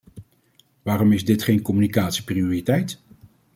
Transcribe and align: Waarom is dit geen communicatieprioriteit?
Waarom 0.81 1.11
is 1.11 1.25
dit 1.25 1.43
geen 1.43 1.61
communicatieprioriteit? 1.61 3.01